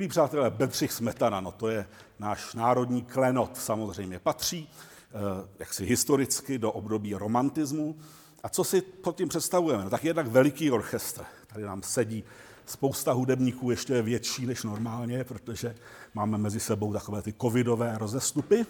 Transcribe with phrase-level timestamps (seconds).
[0.00, 1.86] Milí přátelé, Bedřich Smetana, no to je
[2.18, 7.96] náš národní klenot, samozřejmě patří eh, jaksi historicky do období romantismu.
[8.42, 9.84] A co si pod tím představujeme?
[9.84, 11.24] No, tak jednak veliký orchestr.
[11.46, 12.24] Tady nám sedí
[12.66, 15.74] spousta hudebníků, ještě větší než normálně, protože
[16.14, 18.66] máme mezi sebou takové ty covidové rozestupy.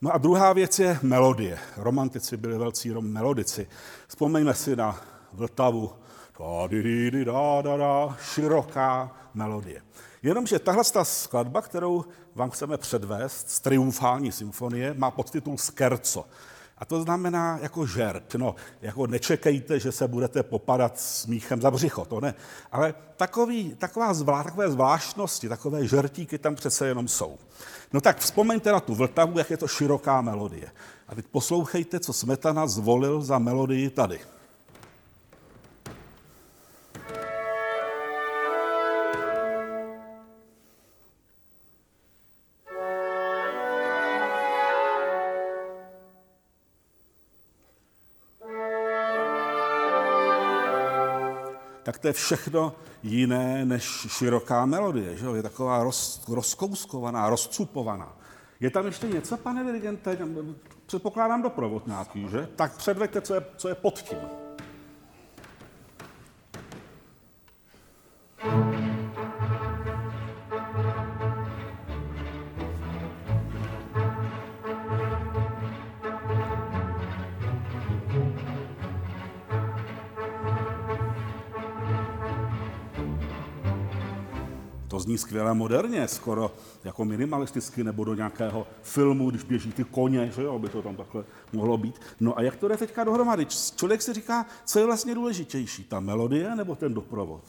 [0.00, 1.58] No a druhá věc je melodie.
[1.76, 3.68] Romantici byli velcí melodici.
[4.08, 5.00] Vzpomeňme si na
[5.32, 5.92] Vltavu,
[8.20, 9.82] široká melodie.
[10.22, 12.04] Jenomže tahle ta skladba, kterou
[12.34, 16.24] vám chceme předvést z triumfální symfonie, má podtitul Skerco.
[16.78, 18.34] A to znamená jako žert.
[18.34, 22.34] No, jako nečekejte, že se budete popadat smíchem za břicho, to ne.
[22.72, 27.38] Ale takový, taková zvlá, takové zvláštnosti, takové žertíky tam přece jenom jsou.
[27.92, 30.70] No tak vzpomeňte na tu Vltavu, jak je to široká melodie.
[31.08, 34.20] A teď poslouchejte, co Smetana zvolil za melodii tady.
[51.86, 55.16] Tak to je všechno jiné než široká melodie.
[55.16, 55.26] Že?
[55.34, 58.16] Je taková roz, rozkouskovaná, rozcupovaná.
[58.60, 60.18] Je tam ještě něco, pane dirigente?
[60.86, 62.48] Předpokládám doprovod nějaký, že?
[62.56, 64.18] Tak předveďte, co je, co je pod tím.
[84.96, 90.30] To zní skvěle moderně, skoro jako minimalisticky, nebo do nějakého filmu, když běží ty koně,
[90.36, 92.00] že jo, by to tam takhle mohlo být.
[92.20, 93.46] No a jak to jde teďka dohromady?
[93.76, 97.44] Člověk si říká, co je vlastně důležitější, ta melodie nebo ten doprovod?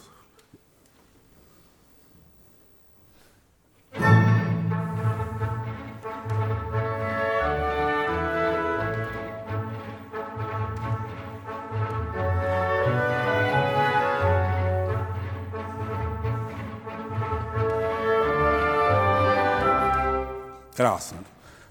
[20.78, 21.18] Krásně.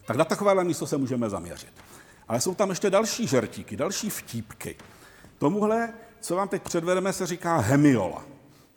[0.04, 1.72] Tak na takovéhle místo se můžeme zaměřit.
[2.28, 4.76] Ale jsou tam ještě další žertíky, další vtípky.
[5.38, 8.24] Tomuhle, co vám teď předvedeme, se říká hemiola.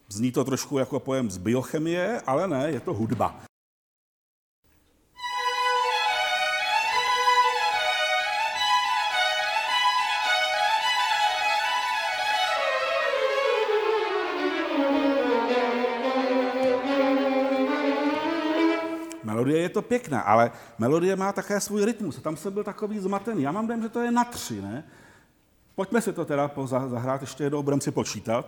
[0.09, 3.48] Zní to trošku jako pojem z biochemie, ale ne, je to hudba.
[19.39, 22.21] Melodie je to pěkná, ale melodie má také svůj rytmus.
[22.21, 23.43] Tam jsem byl takový zmatený.
[23.43, 24.83] Já mám dojem, že to je na tři, ne?
[25.75, 26.51] Pojďme si to teda
[26.87, 28.45] zahrát ještě jednou, budeme si počítat.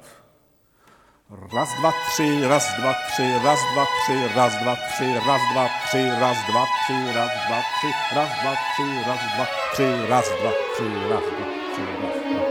[1.53, 6.09] Raz, dva, tři, raz, dva, tři, raz, dva, tři, raz, dva, tři, raz, dva, tři,
[6.19, 10.09] raz, dva, tři, raz, dva, tři, raz, dva, tři, raz, dva, tři, raz, dva, tři,
[10.09, 11.51] raz, dva, tři, raz, dva.
[11.75, 12.50] Teď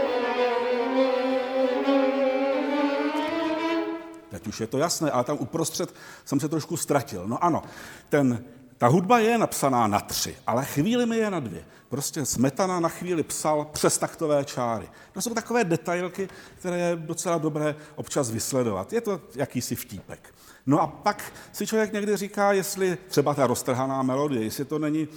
[4.51, 5.95] už je to jasné, ale tam uprostřed
[6.25, 7.27] jsem se trošku ztratil.
[7.27, 7.63] No ano,
[8.09, 8.43] ten,
[8.77, 11.65] ta hudba je napsaná na tři, ale chvíli mi je na dvě.
[11.89, 14.89] Prostě Smetana na chvíli psal přes taktové čáry.
[15.13, 16.29] To jsou takové detailky,
[16.59, 18.93] které je docela dobré občas vysledovat.
[18.93, 20.33] Je to jakýsi vtípek.
[20.65, 25.07] No a pak si člověk někdy říká, jestli třeba ta roztrhaná melodie, jestli to není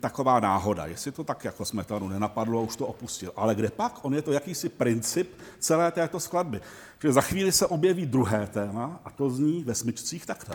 [0.00, 3.32] taková náhoda, jestli to tak jako Smetanu nenapadlo a už to opustil.
[3.36, 4.04] Ale kde pak?
[4.04, 6.60] On je to jakýsi princip celé této skladby.
[7.02, 10.52] Že za chvíli se objeví druhé téma a to zní ve smyčcích takto.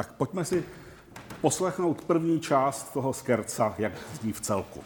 [0.00, 0.64] Tak pojďme si
[1.40, 4.84] poslechnout první část toho skerca, jak zní v celku.